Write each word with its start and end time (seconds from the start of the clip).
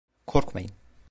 Korkmayın. 0.27 0.71